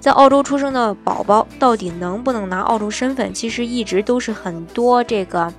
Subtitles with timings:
[0.00, 3.34] 在澳洲出生的宝宝到底能不能拿澳洲身份？
[3.34, 5.52] 其实一直都是很多这个，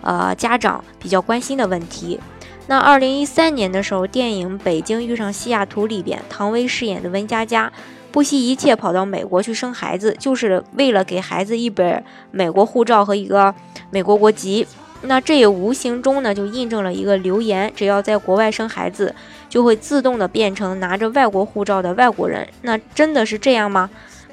[0.00, 2.18] 呃，家长比较关心的问题。
[2.66, 7.70] 那二零一三年的时候，电影《北京遇上西雅图》里边，唐薇饰演的温佳佳
[8.10, 13.54] 不惜一切跑到美国去生孩子，就是为了给孩子一本美国护照和一个
[13.90, 14.66] 美国国籍。
[15.02, 19.14] 那这也无形中呢，就印证了一个流言：只要在国外生孩子，
[19.48, 22.48] 就会自动的变成拿着外国护照的外国人。
[22.62, 23.90] 那真的是这样吗？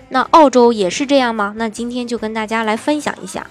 [0.09, 1.53] 那澳洲也是这样吗？
[1.57, 3.45] 那今天就跟大家来分享一下。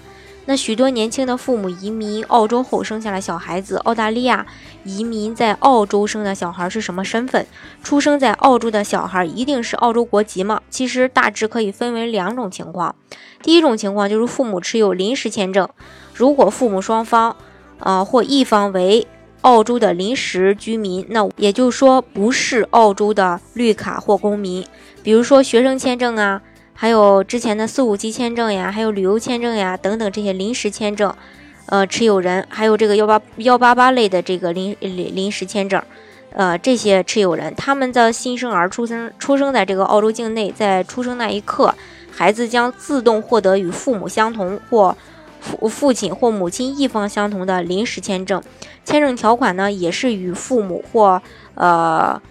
[0.49, 4.47] 那许多年轻的父母移民澳洲后生下了小孩子，澳大利亚
[4.83, 7.45] 移民在澳洲生的小孩是什么身份？
[7.83, 10.59] 出生在澳洲的小孩一定是澳洲国籍吗？
[10.71, 12.95] 其实大致可以分为两种情况。
[13.43, 15.69] 第一种情况就是父母持有临时签证，
[16.15, 17.35] 如果父母双方，
[17.81, 19.05] 呃或一方为
[19.41, 24.65] 澳洲的临时居民，那也就是说不是澳洲的绿卡或公民，
[25.03, 26.41] 比如说学生签证啊。
[26.81, 31.13] 还有之前的四五级签证呀，还有旅游签证呀等等这些临时签证，
[31.65, 35.83] 呃，持有人还有这个幺八幺八八类的这个临临临时签证，
[36.31, 41.75] 呃，这些持有人，他们的新生儿出生出生在这个澳洲境内，在出生那一刻，
[42.13, 44.95] 孩子将自动获得与父母相同或
[45.41, 48.41] 父父亲或母亲一方相同的临时签证，
[48.85, 51.21] 签证条款呢也是与父母或
[51.55, 52.21] 呃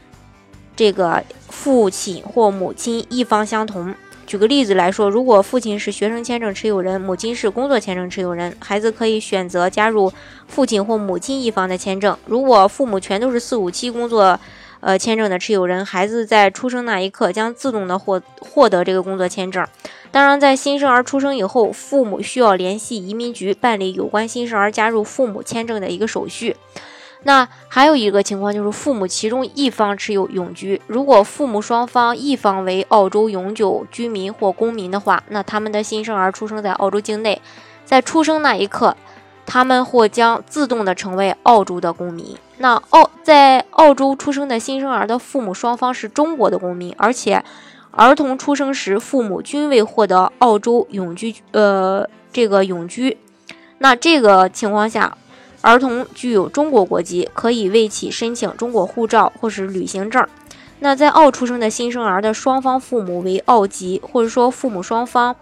[0.75, 3.95] 这个父亲或母亲一方相同。
[4.29, 10.13] 举个例子来说，如果父亲是学生签证持有人，母亲是工作签证持有人，孩子可以选择加入
[10.47, 12.15] 父亲或母亲一方的签证。
[12.27, 14.39] 如果父母全都是四五七工作，
[14.81, 19.67] 呃签证的持有人，孩子在出生那一刻将自动的获获得这个工作签证。
[20.11, 26.55] 当然，在新生儿出生以后，父母需要联系移民局办理有关新生儿加入父母签证的一个手续。
[27.29, 37.43] 那还有一个情况就是父母其中一方持有永居，如果父母双方一方为澳洲永久居民或公民的话，那他们的新生儿出生在澳洲境内，
[37.85, 38.97] 在出生那一刻，
[39.45, 42.35] 他们或将自动的成为澳洲的公民。
[42.57, 47.45] 那澳在澳洲出生的新生儿的父母双方是中国的公民，而且
[47.91, 53.19] 儿童出生时父母均未获得澳洲永居，呃，这个永居，
[53.81, 55.15] 那这个情况下。
[55.61, 60.27] 儿童具有中国国籍，可以为其申请中国护照或是旅行证。
[60.81, 65.35] 那在澳出生的新生儿的双方父母为澳籍，或者说父母双方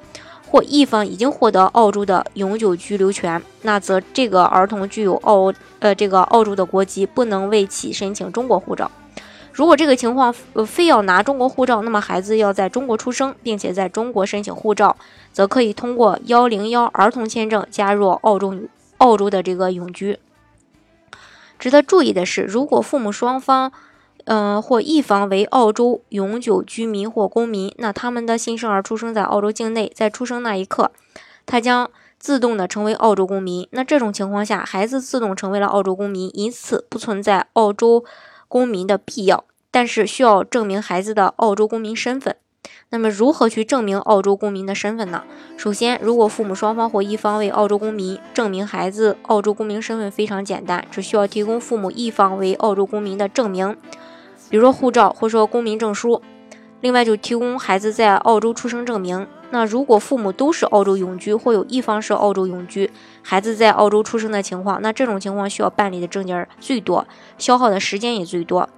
[0.48, 8.90] 或一方已经获得澳洲的永久居留权，那则这个儿童具有澳呃这个澳洲的国籍，不能为其申请中国护照。
[9.52, 14.96] 如果这个情况呃非要拿中国护照，那么孩子要在中国出生，并且在中国申请护照，
[15.32, 18.54] 则可以通过幺零幺儿童签证加入澳洲。
[18.98, 20.18] 澳洲的这个永居，
[21.58, 23.72] 值得注意的是，如果父母双方，
[24.24, 30.90] 嗯，或一方为澳洲永久居民或公民，那他们的新生儿出生在澳洲境内，在出生那一刻，
[31.44, 33.68] 他将自动的成为澳洲公民。
[33.70, 38.04] 那这种情况下，孩子自动成为了澳洲公民，因此不存在澳洲
[38.48, 42.36] 公民的必要，但是需要证明孩子的澳洲公民身份。
[42.88, 45.24] 那么，如何去证明澳洲公民的身份呢？
[45.56, 53.76] 首先，如果父母双方或一方为澳洲公民，证明孩子澳洲公民身份非常简单，只需要提供父母一方为澳洲公民的证明，
[54.48, 56.22] 比如说护照或说公民证书。
[56.80, 59.26] 另外，就提供孩子在澳洲出生证明。
[59.50, 62.90] 那如果父母都是澳洲永居，或有一方是澳洲永居，
[63.22, 68.68] 孩子在澳洲出生的情况，那这种情况需要办理的证件最多，消耗的时间也最多。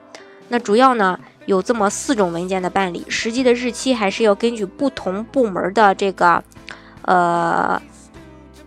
[0.48, 1.18] 那主要呢？
[1.46, 6.44] 有这么四种文件的办理，实际的日期还是要根据不同部门的这个
[7.02, 7.80] 呃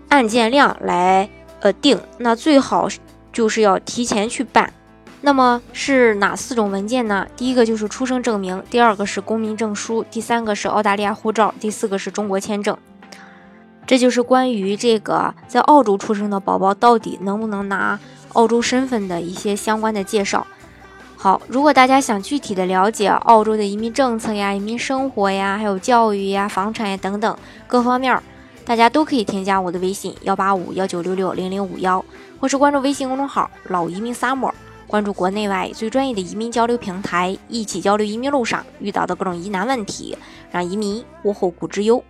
[0.10, 1.30] 案件量来
[1.60, 2.00] 呃定。
[2.18, 2.88] 那最好
[3.32, 4.74] 就是要提前去办。
[5.22, 7.28] 那么是哪四种文件呢？
[7.38, 12.76] 第一个就是出生证明，第二个是公民证书，第三个是澳大利亚护照，第四个是中国签证。
[13.86, 18.00] 这就是关于这个在澳洲出生的宝宝到底能不能拿
[18.34, 20.48] 澳洲身份的一些相关的介绍。
[21.22, 27.38] 好，如果大家想具体的了解澳洲的移民政策呀、移民生活呀、还有教育呀、房产呀等等
[27.68, 28.20] 各方面，
[28.66, 32.04] 大家都可以添加我的微信幺八五幺九六六零零五幺，
[32.40, 34.52] 或是关注微信公众号“老移民 summer”，
[34.88, 40.18] 关注国内外最专业的移民交流平台，一起交流移民路上遇到的各种疑难问题，
[40.50, 42.04] 让移民无后顾之忧。